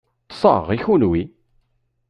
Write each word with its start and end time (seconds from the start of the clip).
Ṭṣeɣ, 0.33 0.65
i 0.69 0.77
kenwi? 0.83 1.23